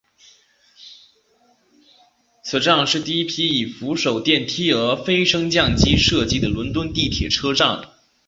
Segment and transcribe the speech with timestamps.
[2.43, 7.87] 此站是第一批以扶手电梯而非升降机设计的伦敦地铁车站。